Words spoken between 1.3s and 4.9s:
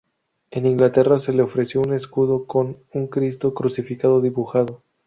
le ofreció un escudo con un Cristo crucificado dibujado.